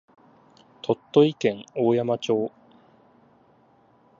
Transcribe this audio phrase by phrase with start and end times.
[0.81, 2.51] 鳥取県大山町